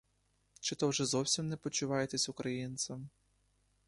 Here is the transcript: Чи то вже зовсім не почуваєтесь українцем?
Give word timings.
Чи 0.59 0.75
то 0.75 0.87
вже 0.87 1.05
зовсім 1.05 1.49
не 1.49 1.57
почуваєтесь 1.57 2.29
українцем? 2.29 3.09